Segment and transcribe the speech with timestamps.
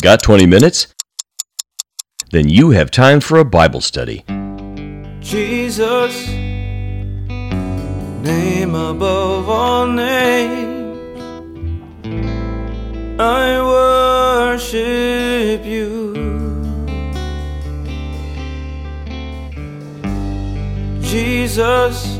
[0.00, 0.94] Got 20 minutes?
[2.30, 4.24] Then you have time for a Bible study.
[5.18, 6.28] Jesus,
[8.22, 11.20] name above all names,
[13.18, 13.60] I
[14.54, 16.14] worship you.
[21.00, 22.18] Jesus,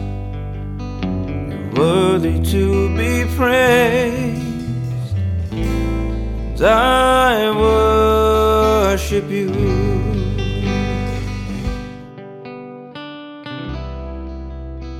[1.76, 4.47] worthy to be praised.
[6.61, 7.55] I
[8.88, 9.48] worship you.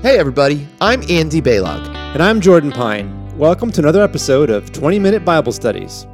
[0.01, 1.89] Hey everybody, I'm Andy Balog.
[2.15, 3.37] And I'm Jordan Pine.
[3.37, 6.07] Welcome to another episode of 20 Minute Bible Studies.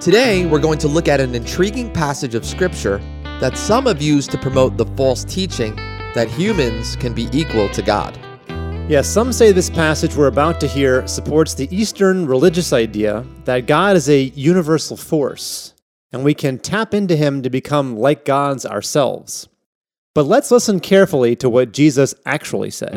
[0.00, 3.00] Today we're going to look at an intriguing passage of scripture
[3.40, 5.74] that some have used to promote the false teaching
[6.14, 8.18] that humans can be equal to God.
[8.88, 13.66] Yes, some say this passage we're about to hear supports the Eastern religious idea that
[13.66, 15.74] God is a universal force,
[16.12, 19.48] and we can tap into him to become like gods ourselves.
[20.12, 22.96] But let's listen carefully to what Jesus actually said.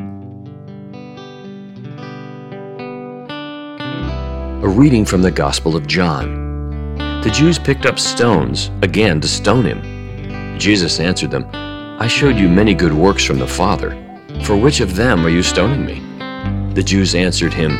[4.64, 6.98] A reading from the Gospel of John.
[7.22, 10.58] The Jews picked up stones again to stone him.
[10.58, 14.03] Jesus answered them, I showed you many good works from the Father.
[14.44, 16.02] For which of them are you stoning me?
[16.74, 17.80] The Jews answered him,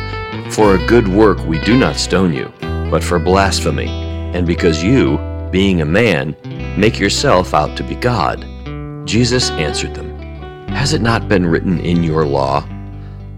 [0.50, 2.50] For a good work we do not stone you,
[2.90, 5.18] but for blasphemy, and because you,
[5.50, 6.34] being a man,
[6.78, 8.46] make yourself out to be God.
[9.06, 10.18] Jesus answered them,
[10.68, 12.66] Has it not been written in your law?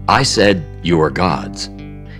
[0.07, 1.69] I said, You are gods.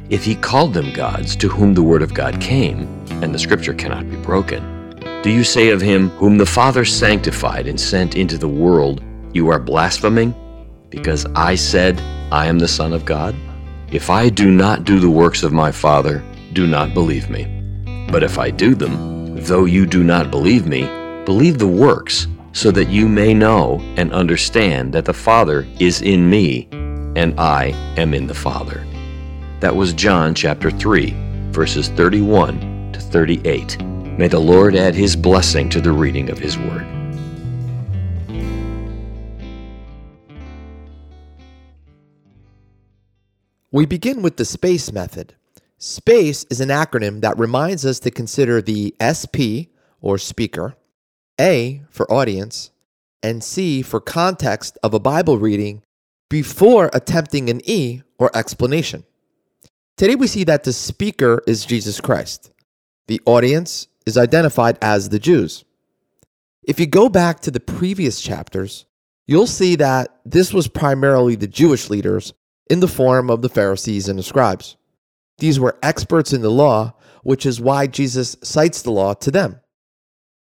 [0.10, 2.82] If he called them gods to whom the word of God came,
[3.24, 7.66] and the scripture cannot be broken, do you say of him whom the Father sanctified
[7.66, 10.36] and sent into the world, You are blaspheming?
[10.90, 12.00] Because I said,
[12.32, 13.36] I am the Son of God?
[13.92, 17.46] If I do not do the works of my Father, do not believe me.
[18.12, 20.84] But if I do them, though you do not believe me,
[21.26, 26.30] believe the works, so that you may know and understand that the Father is in
[26.30, 26.68] me,
[27.16, 27.68] and I
[27.98, 28.86] am in the Father.
[29.60, 31.14] That was John chapter 3,
[31.52, 33.82] verses 31 to 38.
[34.18, 36.97] May the Lord add his blessing to the reading of his word.
[43.70, 45.36] We begin with the SPACE method.
[45.78, 49.68] SPACE is an acronym that reminds us to consider the SP,
[50.00, 50.78] or speaker,
[51.40, 52.72] A for audience,
[53.22, 55.84] and C for context of a Bible reading
[56.30, 59.04] before attempting an E, or explanation.
[59.98, 62.54] Today we see that the speaker is Jesus Christ.
[63.08, 65.66] The audience is identified as the Jews.
[66.64, 68.86] If you go back to the previous chapters,
[69.26, 72.34] you'll see that this was primarily the Jewish leaders
[72.70, 74.78] in the form of the Pharisees and the scribes.
[75.40, 79.60] These were experts in the law, which is why Jesus cites the law to them.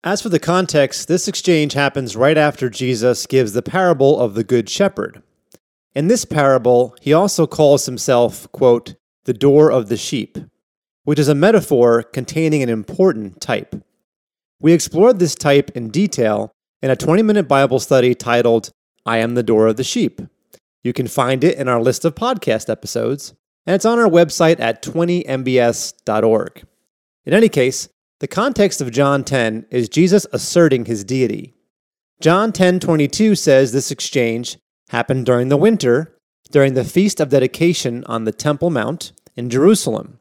[0.05, 4.45] As for the context, this exchange happens right after Jesus gives the parable of the
[4.45, 5.23] Good Shepherd.
[5.95, 8.95] In this parable, he also calls himself, quote,
[9.25, 10.39] the door of the sheep,
[11.03, 13.75] which is a metaphor containing an important type.
[14.61, 16.53] We explored this type in detail
[16.83, 18.71] in a 20 minute Bible study titled,
[19.05, 20.21] I Am the Door of the Sheep.
[20.83, 23.35] You can find it in our list of podcast episodes,
[23.67, 26.65] and it's on our website at 20mbs.org.
[27.25, 27.89] In any case,
[28.21, 31.55] the context of John 10 is Jesus asserting his deity.
[32.21, 34.57] John 10:22 says this exchange
[34.89, 36.17] happened during the winter,
[36.51, 40.19] during the feast of dedication on the Temple Mount in Jerusalem.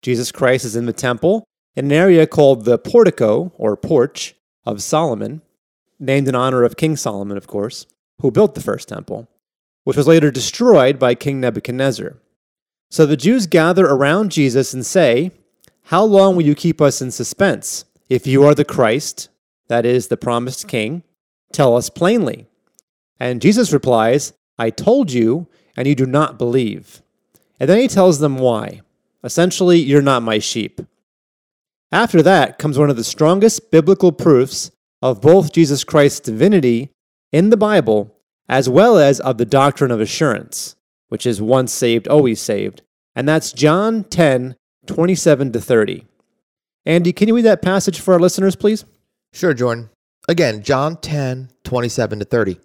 [0.00, 1.44] Jesus Christ is in the temple
[1.76, 5.42] in an area called the portico or porch of Solomon,
[5.98, 7.86] named in honor of King Solomon, of course,
[8.22, 9.28] who built the first temple
[9.84, 12.16] which was later destroyed by King Nebuchadnezzar.
[12.90, 15.30] So the Jews gather around Jesus and say,
[15.84, 17.84] How long will you keep us in suspense?
[18.08, 19.28] If you are the Christ,
[19.68, 21.04] that is, the promised king,
[21.52, 22.46] tell us plainly.
[23.20, 25.46] And Jesus replies, I told you,
[25.76, 27.02] and you do not believe.
[27.60, 28.80] And then he tells them why.
[29.22, 30.80] Essentially, you're not my sheep.
[31.92, 34.70] After that comes one of the strongest biblical proofs
[35.02, 36.90] of both Jesus Christ's divinity
[37.32, 38.16] in the Bible
[38.50, 40.74] as well as of the doctrine of assurance,
[41.08, 42.82] which is once saved, always saved.
[43.14, 44.56] And that's John 10,
[44.86, 46.04] 27 to 30.
[46.84, 48.84] Andy, can you read that passage for our listeners, please?
[49.32, 49.88] Sure, Jordan.
[50.28, 52.58] Again, John 10, 27 to 30.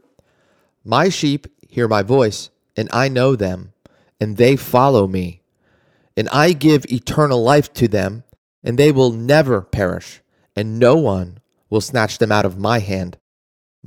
[0.84, 3.72] My sheep hear my voice, and I know them,
[4.20, 5.44] and they follow me.
[6.18, 8.24] And I give eternal life to them,
[8.64, 10.22] and they will never perish,
[10.56, 11.38] and no one
[11.70, 13.20] will snatch them out of my hand.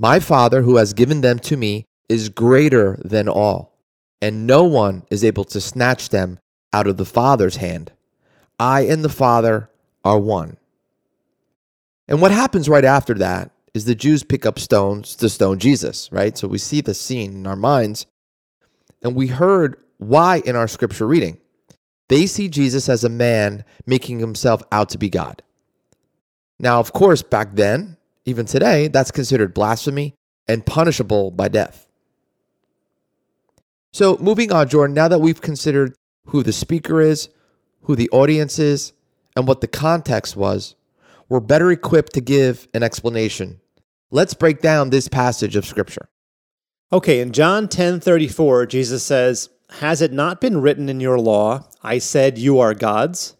[0.01, 3.77] My Father, who has given them to me, is greater than all,
[4.23, 6.39] and no one is able to snatch them
[6.73, 7.91] out of the Father's hand.
[8.61, 9.69] I and the Father
[10.05, 10.57] are one.
[12.07, 16.09] And what happens right after that is the Jews pick up stones to stone Jesus,
[16.13, 16.39] right?
[16.39, 18.07] So we see the scene in our minds,
[19.03, 21.39] and we heard why in our scripture reading.
[22.09, 25.43] They see Jesus as a man making himself out to be God.
[26.61, 27.98] Now, of course, back then,
[28.29, 30.15] even today, that's considered blasphemy
[30.47, 31.87] and punishable by death.
[33.93, 35.95] So, moving on, Jordan, now that we've considered
[36.27, 37.29] who the speaker is,
[37.83, 38.93] who the audience is,
[39.35, 40.75] and what the context was,
[41.29, 43.61] we're better equipped to give an explanation.
[44.11, 46.09] Let's break down this passage of Scripture.
[46.93, 51.99] Okay, in John 10:34, Jesus says, "Has it not been written in your law, I
[51.99, 53.37] said you are gods?"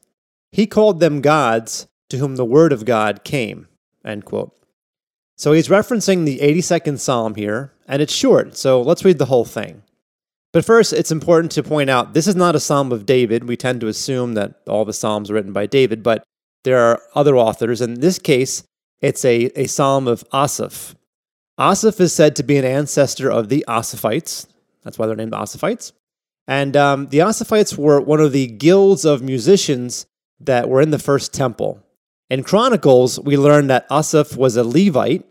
[0.53, 3.69] He called them gods to whom the word of God came.
[4.05, 4.58] End quote.
[5.39, 9.45] So he's referencing the 82nd Psalm here, and it's short, so let's read the whole
[9.45, 9.85] thing.
[10.53, 13.49] But first, it's important to point out this is not a Psalm of David.
[13.49, 16.25] We tend to assume that all the Psalms are written by David, but
[16.65, 17.81] there are other authors.
[17.81, 18.65] In this case,
[19.01, 20.97] it's a, a Psalm of Asaph.
[21.57, 24.49] Asaph is said to be an ancestor of the Asaphites.
[24.83, 25.93] That's why they're named Asaphites.
[26.49, 30.07] And um, the Asaphites were one of the guilds of musicians
[30.41, 31.85] that were in the first temple.
[32.31, 35.25] In Chronicles, we learn that Asaph was a Levite,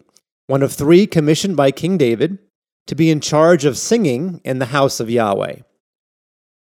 [0.47, 2.39] one of three commissioned by King David
[2.87, 5.57] to be in charge of singing in the house of Yahweh.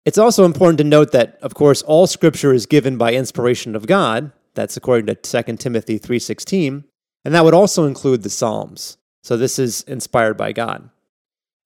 [0.04, 3.86] It's also important to note that, of course, all scripture is given by inspiration of
[3.86, 4.32] God.
[4.54, 6.84] That's according to 2 Timothy 3:16,
[7.24, 8.98] and that would also include the Psalms.
[9.22, 10.90] So this is inspired by God.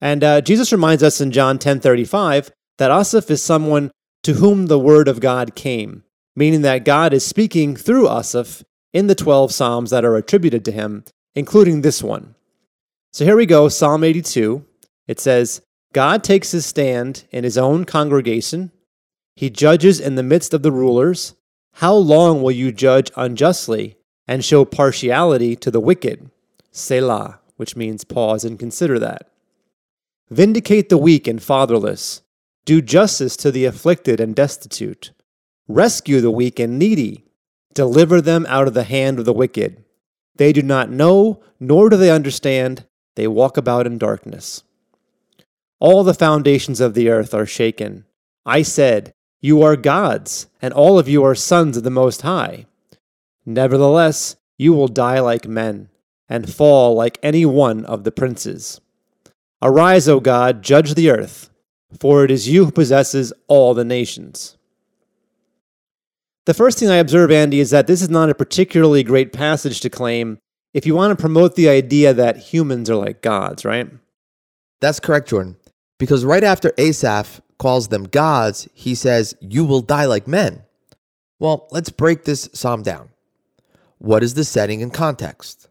[0.01, 3.91] And uh, Jesus reminds us in John 10:35 that Asaph is someone
[4.23, 6.03] to whom the word of God came,
[6.35, 10.71] meaning that God is speaking through Asaph in the 12 Psalms that are attributed to
[10.71, 11.03] him,
[11.35, 12.35] including this one.
[13.11, 14.65] So here we go, Psalm 82.
[15.07, 15.61] It says,
[15.93, 18.71] God takes his stand in his own congregation.
[19.35, 21.33] He judges in the midst of the rulers.
[21.73, 23.97] How long will you judge unjustly
[24.27, 26.29] and show partiality to the wicked?
[26.71, 29.31] Selah, which means pause and consider that.
[30.29, 32.21] Vindicate the weak and fatherless.
[32.65, 35.11] Do justice to the afflicted and destitute.
[35.69, 37.25] Rescue the weak and needy.
[37.75, 39.85] Deliver them out of the hand of the wicked.
[40.35, 44.63] They do not know, nor do they understand they walk about in darkness.
[45.79, 48.05] All the foundations of the earth are shaken.
[48.47, 52.65] I said, You are gods, and all of you are sons of the Most High.
[53.45, 55.89] Nevertheless, you will die like men,
[56.27, 58.81] and fall like any one of the princes.
[59.61, 61.51] Arise, O God, judge the earth,
[61.99, 64.55] for it is you who possesses all the nations.
[66.45, 69.81] The first thing I observe, Andy, is that this is not a particularly great passage
[69.81, 70.39] to claim
[70.73, 73.89] if you want to promote the idea that humans are like gods, right?
[74.81, 75.57] That's correct, Jordan.
[75.97, 80.63] Because right after Asaph calls them gods, he says, You will die like men.
[81.39, 83.09] Well, let's break this psalm down.
[83.97, 85.67] What is the setting and context?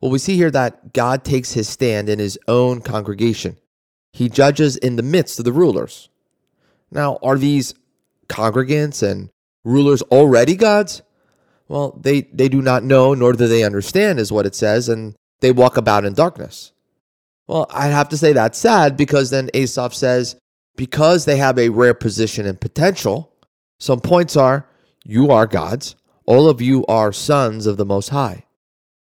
[0.00, 3.56] Well, we see here that God takes his stand in his own congregation.
[4.12, 6.08] He judges in the midst of the rulers.
[6.90, 7.74] Now, are these
[8.28, 9.30] congregants and
[9.64, 11.02] rulers already gods?
[11.68, 15.14] Well, they, they do not know, nor do they understand, is what it says, and
[15.40, 16.72] they walk about in darkness.
[17.46, 20.36] Well, I have to say that's sad because then Asaph says,
[20.76, 23.32] because they have a rare position and potential,
[23.80, 24.66] some points are,
[25.04, 25.96] you are gods,
[26.26, 28.44] all of you are sons of the Most High.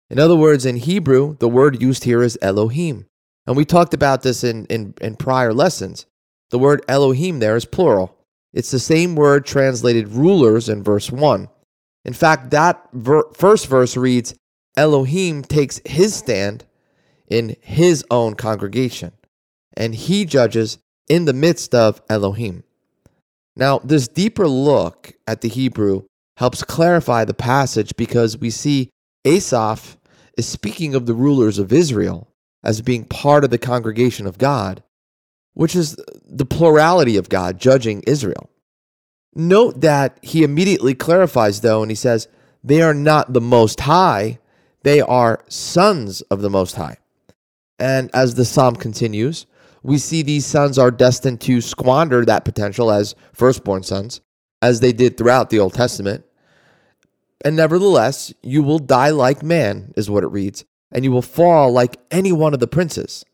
[0.09, 3.05] In other words, in Hebrew, the word used here is Elohim.
[3.45, 6.05] And we talked about this in, in, in prior lessons.
[6.49, 8.16] The word Elohim there is plural.
[8.53, 11.49] It's the same word translated rulers in verse 1.
[12.05, 14.33] In fact, that ver- first verse reads
[14.75, 16.65] Elohim takes his stand
[17.27, 19.11] in his own congregation,
[19.75, 20.77] and he judges
[21.09, 22.63] in the midst of Elohim.
[23.55, 26.03] Now, this deeper look at the Hebrew
[26.37, 28.91] helps clarify the passage because we see
[29.25, 29.97] Asaph
[30.37, 32.29] is speaking of the rulers of Israel
[32.63, 34.83] as being part of the congregation of God,
[35.57, 38.47] which is the plurality of God judging Israel.
[39.33, 42.27] Note that he immediately clarifies, though, and he says,
[42.63, 44.37] They are not the Most High,
[44.83, 46.97] they are sons of the Most High.
[47.79, 49.47] And as the psalm continues,
[49.81, 54.21] we see these sons are destined to squander that potential as firstborn sons,
[54.61, 56.23] as they did throughout the Old Testament.
[57.43, 61.71] And nevertheless, you will die like man, is what it reads, and you will fall
[61.71, 63.25] like any one of the princes.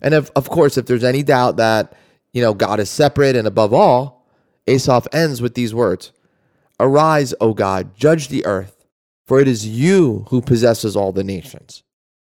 [0.00, 1.94] And if, of course, if there's any doubt that,
[2.32, 4.26] you know, God is separate and above all,
[4.66, 6.12] Asaph ends with these words
[6.80, 8.86] Arise, O God, judge the earth,
[9.26, 11.82] for it is you who possesses all the nations.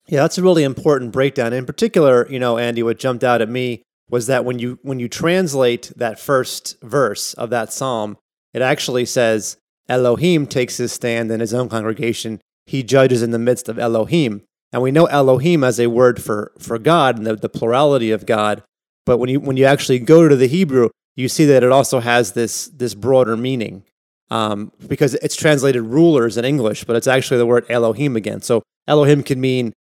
[0.08, 1.52] Yeah, that's a really important breakdown.
[1.52, 4.98] In particular, you know, Andy, what jumped out at me was that when you when
[4.98, 8.16] you translate that first verse of that psalm,
[8.52, 9.56] it actually says
[9.88, 12.40] Elohim takes his stand in his own congregation.
[12.66, 14.42] he judges in the midst of Elohim.
[14.72, 18.26] And we know Elohim as a word for, for God and the, the plurality of
[18.26, 18.62] God.
[19.04, 22.00] But when you, when you actually go to the Hebrew, you see that it also
[22.00, 23.84] has this, this broader meaning
[24.30, 28.40] um, because it's translated rulers in English, but it's actually the word Elohim again.
[28.40, 29.72] So Elohim can mean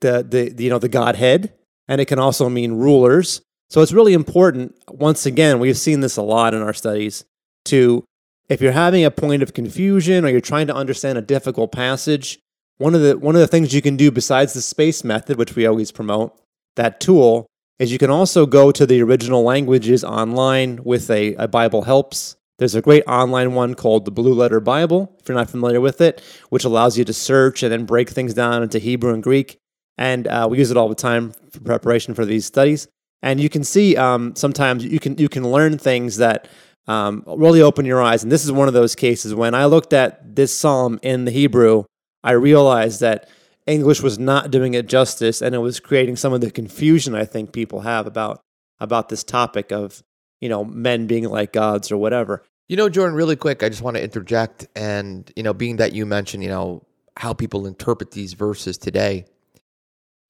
[0.00, 1.52] the, the, the you know the Godhead,
[1.86, 3.42] and it can also mean rulers.
[3.70, 4.74] So it's really important.
[4.88, 7.24] Once again, we've seen this a lot in our studies.
[7.66, 8.04] To
[8.48, 12.38] if you're having a point of confusion or you're trying to understand a difficult passage,
[12.78, 15.54] one of the one of the things you can do besides the space method, which
[15.54, 16.36] we always promote,
[16.76, 17.46] that tool
[17.78, 22.36] is you can also go to the original languages online with a, a Bible helps.
[22.58, 26.00] There's a great online one called the Blue Letter Bible, if you're not familiar with
[26.00, 29.58] it, which allows you to search and then break things down into Hebrew and Greek.
[29.96, 32.88] And uh, we use it all the time for preparation for these studies.
[33.22, 36.48] And you can see um, sometimes you can you can learn things that
[36.86, 38.22] um, really open your eyes.
[38.22, 41.30] And this is one of those cases when I looked at this psalm in the
[41.30, 41.84] Hebrew,
[42.22, 43.28] I realized that
[43.66, 47.24] English was not doing it justice, and it was creating some of the confusion I
[47.24, 48.40] think people have about
[48.80, 50.02] about this topic of
[50.40, 52.42] you know men being like gods or whatever.
[52.68, 55.92] You know, Jordan, really quick, I just want to interject, and you know, being that
[55.92, 59.24] you mentioned, you know, how people interpret these verses today.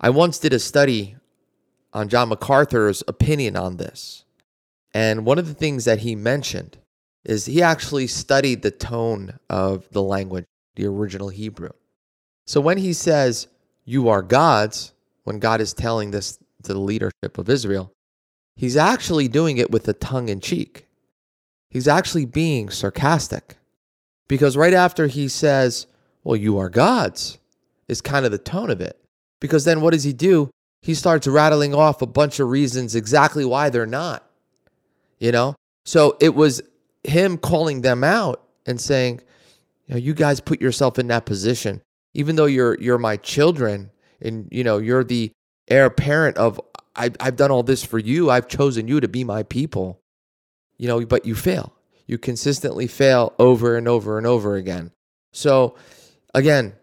[0.01, 1.17] I once did a study
[1.93, 4.25] on John MacArthur's opinion on this.
[4.95, 6.79] And one of the things that he mentioned
[7.25, 11.71] is he actually studied the tone of the language, the original Hebrew.
[12.49, 13.47] So when he says,
[13.85, 14.93] You are gods,
[15.25, 17.93] when God is telling this to the leadership of Israel,
[18.57, 20.87] he's actually doing it with a tongue in cheek.
[21.71, 23.57] He's actually being sarcastic.
[24.27, 25.87] Because right after he says,
[26.25, 27.39] Well, you are gods,
[27.87, 28.99] is kind of the tone of it.
[29.41, 30.51] Because then what does he do?
[30.83, 34.25] He starts rattling off a bunch of reasons exactly why they're not
[35.19, 35.55] you know?
[35.85, 36.63] So it was
[37.05, 39.21] him calling them out and saying,
[39.87, 41.81] you know, you guys put yourself in that position.
[42.19, 45.31] Even though you're you're my children and you know, you're the
[45.69, 46.61] heir parent of
[46.97, 48.29] I I've done all this for you.
[48.29, 50.01] I've chosen you to be my people.
[50.79, 51.73] You know, but you fail.
[52.07, 54.91] You consistently fail over and over and over again.
[55.33, 55.77] So
[56.35, 56.75] again,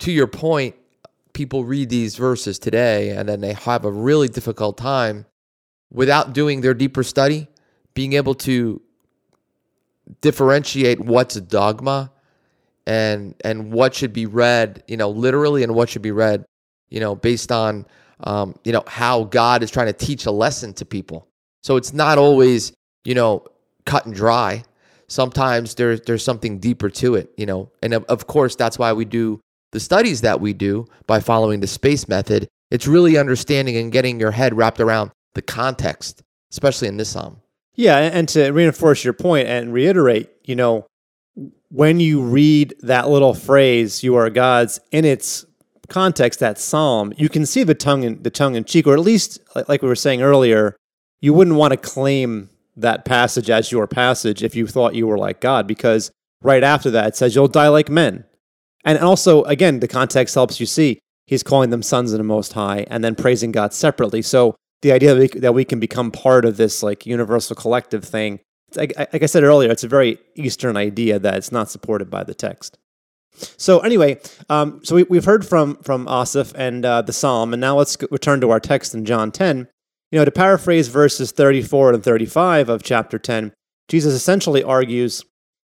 [0.00, 0.74] to your point,
[1.34, 5.26] people read these verses today and then they have a really difficult time
[5.90, 7.48] without doing their deeper study
[7.94, 8.80] being able to
[10.20, 12.10] differentiate what's a dogma
[12.86, 16.44] and and what should be read, you know, literally, and what should be read,
[16.90, 17.86] you know, based on,
[18.20, 21.28] um, you know, how God is trying to teach a lesson to people.
[21.62, 22.72] So it's not always,
[23.04, 23.44] you know,
[23.86, 24.64] cut and dry.
[25.08, 28.92] Sometimes there's there's something deeper to it, you know, and of, of course that's why
[28.92, 29.40] we do
[29.72, 32.48] the studies that we do by following the space method.
[32.70, 37.40] It's really understanding and getting your head wrapped around the context, especially in this psalm.
[37.74, 40.86] Yeah, and to reinforce your point and reiterate, you know,
[41.70, 45.46] when you read that little phrase, "You are gods," in its
[45.88, 49.00] context, that psalm, you can see the tongue in the tongue in cheek, or at
[49.00, 50.76] least, like we were saying earlier,
[51.20, 55.18] you wouldn't want to claim that passage as your passage if you thought you were
[55.18, 56.10] like God, because
[56.42, 58.24] right after that it says you'll die like men.
[58.84, 62.54] And also, again, the context helps you see he's calling them sons of the Most
[62.54, 64.22] High and then praising God separately.
[64.22, 68.04] So the idea that we, that we can become part of this like universal collective
[68.04, 68.40] thing.
[68.76, 72.24] Like, like I said earlier, it's a very Eastern idea that it's not supported by
[72.24, 72.78] the text.
[73.34, 77.60] So anyway, um, so we, we've heard from from Asaph and uh, the Psalm, and
[77.60, 79.68] now let's return to our text in John 10.
[80.10, 83.52] You know, to paraphrase verses 34 and 35 of chapter 10,
[83.88, 85.24] Jesus essentially argues,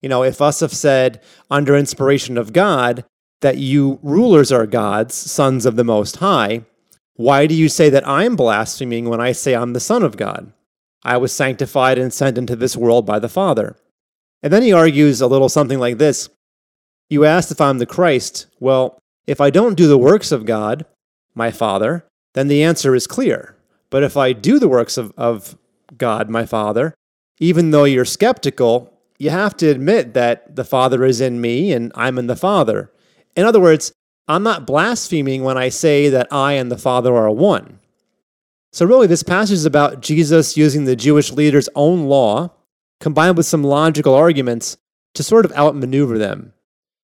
[0.01, 3.03] you know, if Asaph said under inspiration of God
[3.41, 6.65] that you rulers are gods, sons of the Most High,
[7.15, 10.53] why do you say that I'm blaspheming when I say I'm the Son of God?
[11.03, 13.75] I was sanctified and sent into this world by the Father.
[14.43, 16.29] And then he argues a little something like this
[17.09, 18.47] You asked if I'm the Christ.
[18.59, 20.85] Well, if I don't do the works of God,
[21.35, 23.55] my Father, then the answer is clear.
[23.89, 25.57] But if I do the works of, of
[25.97, 26.93] God, my Father,
[27.39, 31.91] even though you're skeptical, you have to admit that the Father is in me and
[31.95, 32.91] I'm in the Father.
[33.35, 33.91] In other words,
[34.27, 37.79] I'm not blaspheming when I say that I and the Father are one.
[38.77, 42.51] So, really, this passage is about Jesus using the Jewish leaders' own law
[42.99, 44.77] combined with some logical arguments
[45.15, 46.53] to sort of outmaneuver them.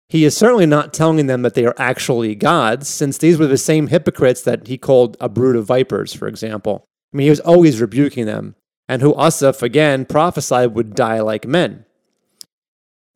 [0.09, 3.59] He is certainly not telling them that they are actually gods, since these were the
[3.59, 6.85] same hypocrites that he called a brood of vipers, for example.
[7.13, 8.55] I mean, he was always rebuking them,
[8.89, 11.85] and who Asaph again prophesied would die like men.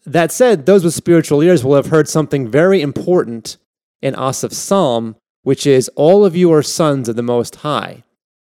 [0.04, 3.58] That said, those with spiritual ears will have heard something very important
[4.02, 5.14] in Asaph's psalm,
[5.44, 8.02] which is, All of you are sons of the Most High.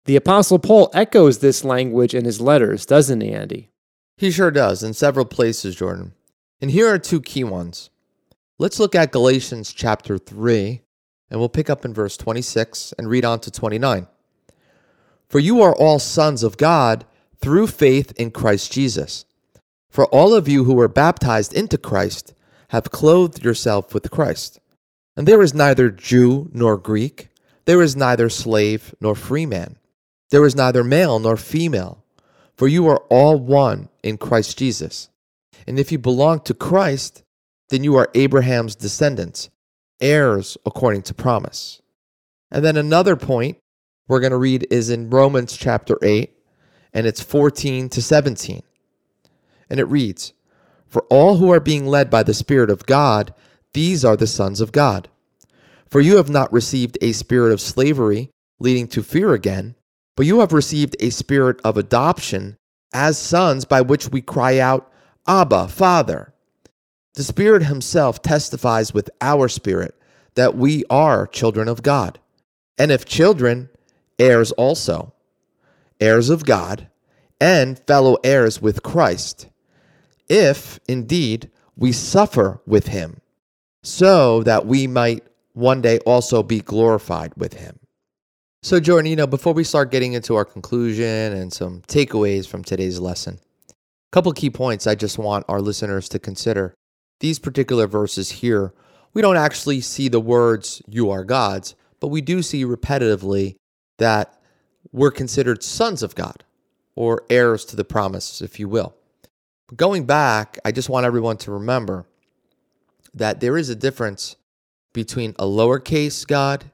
[0.04, 3.70] The Apostle Paul echoes this language in his letters, doesn't he, Andy?
[4.16, 6.12] He sure does, in several places, Jordan.
[6.60, 7.90] And here are two key ones.
[8.58, 10.80] Let's look at Galatians chapter 3,
[11.30, 14.08] and we'll pick up in verse 26 and read on to 29.
[15.28, 17.04] For you are all sons of God
[17.40, 19.24] through faith in Christ Jesus.
[19.88, 22.34] For all of you who were baptized into Christ
[22.68, 24.58] have clothed yourself with Christ.
[25.16, 27.28] And there is neither Jew nor Greek,
[27.66, 29.76] there is neither slave nor free man,
[30.32, 32.02] there is neither male nor female,
[32.56, 35.10] for you are all one in Christ Jesus.
[35.66, 37.22] And if you belong to Christ,
[37.68, 39.50] then you are Abraham's descendants,
[40.00, 41.82] heirs according to promise.
[42.50, 43.58] And then another point
[44.08, 46.32] we're going to read is in Romans chapter 8,
[46.94, 48.62] and it's 14 to 17.
[49.68, 50.32] And it reads
[50.86, 53.34] For all who are being led by the Spirit of God,
[53.74, 55.10] these are the sons of God.
[55.90, 59.74] For you have not received a spirit of slavery, leading to fear again,
[60.16, 62.56] but you have received a spirit of adoption
[62.92, 64.90] as sons by which we cry out,
[65.26, 66.34] Abba, Father.
[67.14, 69.94] The Spirit Himself testifies with our spirit
[70.34, 72.18] that we are children of God.
[72.78, 73.68] And if children,
[74.18, 75.12] heirs also,
[76.00, 76.88] heirs of God,
[77.40, 79.48] and fellow heirs with Christ,
[80.28, 83.20] if indeed we suffer with Him,
[83.82, 87.78] so that we might one day also be glorified with Him.
[88.64, 92.62] So, Jordan, you know, before we start getting into our conclusion and some takeaways from
[92.62, 93.74] today's lesson, a
[94.12, 96.72] couple key points I just want our listeners to consider.
[97.18, 98.72] These particular verses here,
[99.14, 103.56] we don't actually see the words, you are gods, but we do see repetitively
[103.98, 104.40] that
[104.92, 106.44] we're considered sons of God
[106.94, 108.94] or heirs to the promise, if you will.
[109.66, 112.06] But going back, I just want everyone to remember
[113.12, 114.36] that there is a difference
[114.92, 116.70] between a lowercase God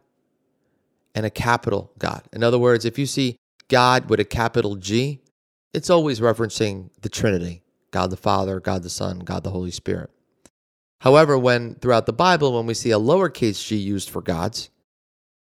[1.19, 2.23] and a capital God.
[2.33, 5.21] In other words, if you see God with a capital G,
[5.75, 10.11] it's always referencing the Trinity God the Father, God the Son, God the Holy Spirit.
[11.01, 14.71] However, when throughout the Bible, when we see a lowercase g used for gods,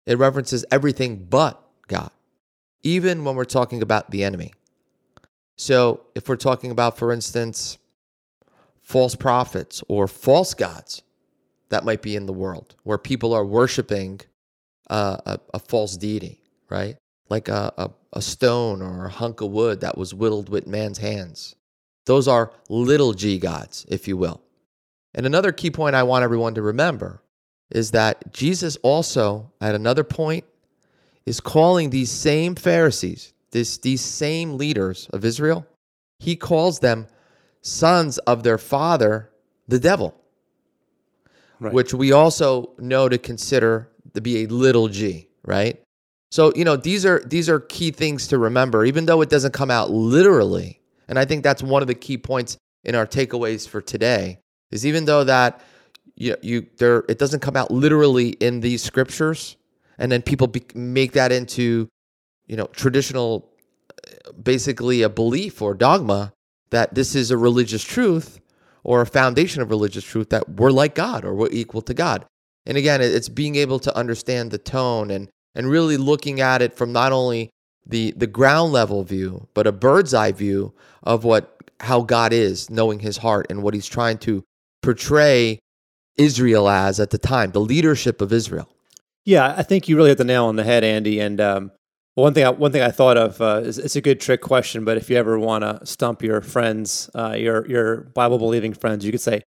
[0.06, 2.10] it references everything but God,
[2.82, 4.52] even when we're talking about the enemy.
[5.56, 7.78] So, if we're talking about, for instance,
[8.82, 11.02] false prophets or false gods
[11.68, 14.20] that might be in the world where people are worshiping
[14.90, 16.96] uh, a, a, false deity, right?
[17.28, 20.98] Like a, a, a stone or a hunk of wood that was whittled with man's
[20.98, 21.54] hands.
[22.06, 24.42] Those are little g gods, if you will.
[25.14, 27.22] And another key point I want everyone to remember
[27.70, 30.44] is that Jesus also, at another point,
[31.24, 35.66] is calling these same Pharisees, this, these same leaders of Israel,
[36.18, 37.06] he calls them
[37.62, 39.30] sons of their father,
[39.68, 40.16] the devil,
[41.60, 41.72] right.
[41.72, 45.80] which we also know to consider to be a little g, right?
[46.30, 49.52] So, you know, these are these are key things to remember, even though it doesn't
[49.52, 50.80] come out literally.
[51.08, 54.38] And I think that's one of the key points in our takeaways for today
[54.70, 55.60] is even though that
[56.14, 59.56] you you there it doesn't come out literally in these scriptures,
[59.98, 61.88] and then people be, make that into
[62.46, 63.48] you know traditional,
[63.90, 66.32] uh, basically a belief or dogma
[66.70, 68.40] that this is a religious truth
[68.84, 72.24] or a foundation of religious truth that we're like God or we're equal to God.
[72.66, 76.74] And again, it's being able to understand the tone and and really looking at it
[76.74, 77.50] from not only
[77.86, 82.70] the the ground level view, but a bird's eye view of what how God is,
[82.70, 84.44] knowing his heart and what he's trying to
[84.82, 85.58] portray
[86.16, 88.68] Israel as at the time, the leadership of Israel.
[89.24, 91.20] Yeah, I think you really hit the nail on the head, Andy.
[91.20, 91.72] And um,
[92.14, 94.84] one thing, I, one thing I thought of uh, is it's a good trick question.
[94.84, 99.04] But if you ever want to stump your friends, uh, your your Bible believing friends,
[99.04, 99.42] you could say,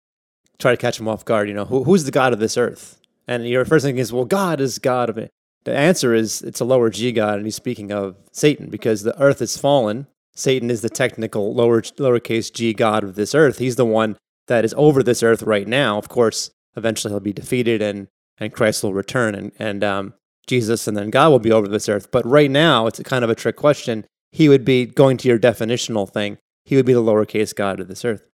[0.59, 1.47] try to catch them off guard.
[1.47, 2.99] You know, Who, who's the God of this earth?
[3.27, 5.31] And your first thing is, well, God is God of it.
[5.63, 9.19] The answer is it's a lower G God, and he's speaking of Satan because the
[9.21, 10.07] earth is fallen.
[10.35, 13.59] Satan is the technical lower lowercase G God of this earth.
[13.59, 15.97] He's the one that is over this earth right now.
[15.97, 18.07] Of course, eventually he'll be defeated and
[18.39, 20.13] and Christ will return and and um,
[20.47, 22.11] Jesus and then God will be over this earth.
[22.11, 24.05] But right now, it's kind of a trick question.
[24.31, 26.39] He would be going to your definitional thing.
[26.65, 28.27] He would be the lowercase God of this earth.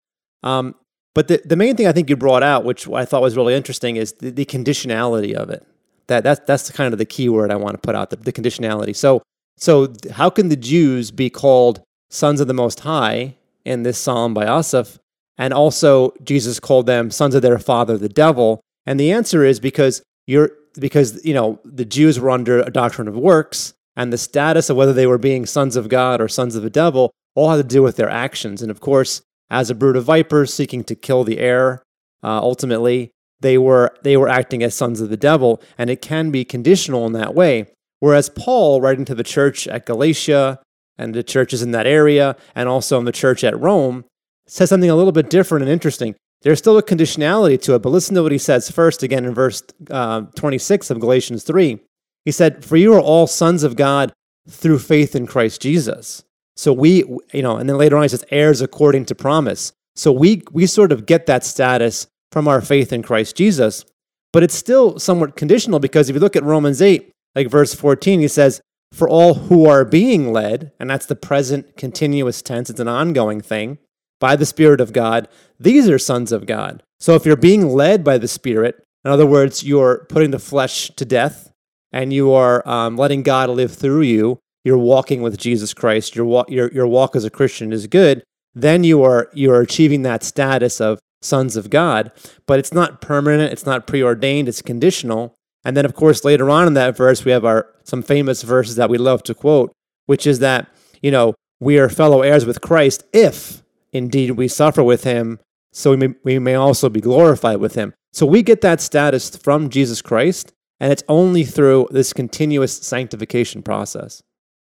[0.42, 0.76] Um,
[1.18, 3.54] but the, the main thing I think you brought out, which I thought was really
[3.54, 5.66] interesting, is the, the conditionality of it.
[6.06, 8.32] That that's that's kind of the key word I want to put out the, the
[8.32, 8.94] conditionality.
[8.94, 9.22] So
[9.56, 14.32] so how can the Jews be called sons of the Most High in this psalm
[14.32, 15.00] by Asaph,
[15.38, 18.60] and also, Jesus called them sons of their father, the devil.
[18.86, 23.08] And the answer is because you're because you know the Jews were under a doctrine
[23.08, 26.54] of works, and the status of whether they were being sons of God or sons
[26.54, 28.62] of the devil all had to do with their actions.
[28.62, 31.82] And of course, as a brood of vipers seeking to kill the heir,
[32.22, 36.30] uh, ultimately they were they were acting as sons of the devil, and it can
[36.30, 37.66] be conditional in that way.
[38.00, 40.60] Whereas Paul, writing to the church at Galatia
[40.96, 44.04] and the churches in that area, and also in the church at Rome,
[44.46, 46.14] says something a little bit different and interesting.
[46.42, 49.34] There's still a conditionality to it, but listen to what he says first again in
[49.34, 51.80] verse uh, 26 of Galatians 3.
[52.24, 54.12] He said, For you are all sons of God
[54.48, 56.22] through faith in Christ Jesus.
[56.58, 59.72] So we, you know, and then later on he says, heirs according to promise.
[59.94, 63.84] So we, we sort of get that status from our faith in Christ Jesus.
[64.32, 68.18] But it's still somewhat conditional because if you look at Romans 8, like verse 14,
[68.18, 68.60] he says,
[68.92, 73.40] For all who are being led, and that's the present continuous tense, it's an ongoing
[73.40, 73.78] thing,
[74.20, 75.28] by the Spirit of God,
[75.60, 76.82] these are sons of God.
[76.98, 80.90] So if you're being led by the Spirit, in other words, you're putting the flesh
[80.96, 81.52] to death
[81.92, 86.26] and you are um, letting God live through you, you're walking with Jesus Christ, your,
[86.26, 88.22] wa- your, your walk as a Christian is good,
[88.54, 92.12] then you are, you are achieving that status of sons of God.
[92.46, 95.34] But it's not permanent, it's not preordained, it's conditional.
[95.64, 98.76] And then, of course, later on in that verse, we have our some famous verses
[98.76, 99.72] that we love to quote,
[100.06, 100.68] which is that,
[101.02, 105.40] you know, we are fellow heirs with Christ if indeed we suffer with him,
[105.72, 107.94] so we may, we may also be glorified with him.
[108.12, 113.62] So we get that status from Jesus Christ, and it's only through this continuous sanctification
[113.62, 114.22] process.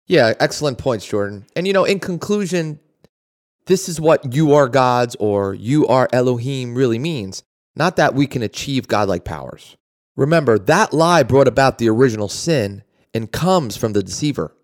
[0.06, 1.46] Yeah, excellent points, Jordan.
[1.56, 2.78] And you know, in conclusion,
[3.66, 7.42] this is what you are gods or you are Elohim really means.
[7.74, 9.76] Not that we can achieve godlike powers.
[10.16, 14.54] Remember, that lie brought about the original sin and comes from the deceiver.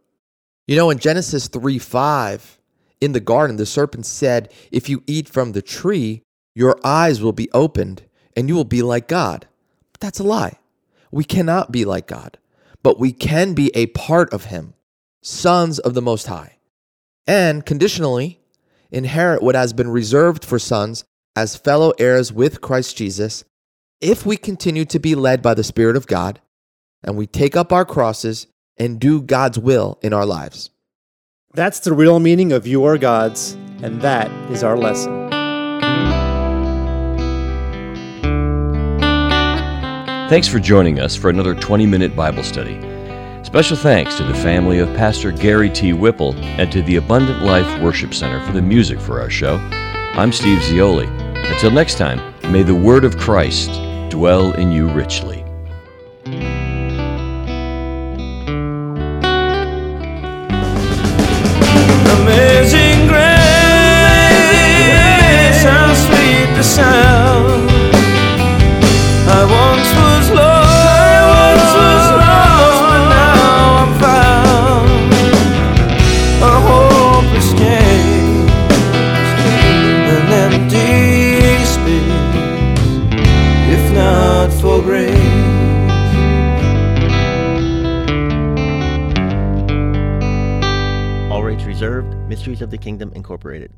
[0.66, 2.58] You know, in Genesis 3 5,
[3.00, 6.22] in the garden, the serpent said, If you eat from the tree,
[6.54, 8.04] your eyes will be opened
[8.36, 9.46] and you will be like God.
[9.92, 10.58] But that's a lie.
[11.10, 12.38] We cannot be like God,
[12.82, 14.74] but we can be a part of Him,
[15.22, 16.56] sons of the Most High.
[17.26, 18.40] And conditionally,
[18.90, 21.04] inherit what has been reserved for sons
[21.34, 23.44] as fellow heirs with Christ Jesus
[24.00, 26.40] if we continue to be led by the Spirit of God
[27.02, 30.70] and we take up our crosses and do gods will in our lives.
[31.54, 35.30] That's the real meaning of you are God's, and that is our lesson.
[40.28, 42.91] Thanks for joining us for another 20 minute Bible study.
[43.52, 45.92] Special thanks to the family of Pastor Gary T.
[45.92, 49.56] Whipple and to the Abundant Life Worship Center for the music for our show.
[50.14, 51.06] I'm Steve Zioli.
[51.52, 53.68] Until next time, may the word of Christ
[54.08, 55.42] dwell in you richly.
[62.14, 63.20] Amazing grace,
[65.62, 67.71] how sweet the sound.
[92.42, 93.72] Mysteries of the Kingdom Incorporated.